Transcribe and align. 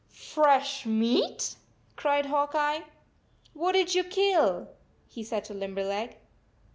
44 0.13 0.43
Fresh 0.43 0.85
meat?" 0.87 1.55
cried 1.95 2.25
Hawk 2.25 2.55
Eye. 2.55 2.79
44 3.53 3.53
What 3.63 3.73
did 3.73 3.93
you 3.93 4.03
kill?" 4.03 4.67
he 5.07 5.21
said 5.23 5.45
to 5.45 5.53
Lim 5.53 5.75
berleg. 5.75 6.15